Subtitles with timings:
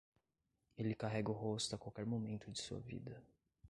[0.75, 3.23] Ele carrega o rosto a qualquer momento de sua vida.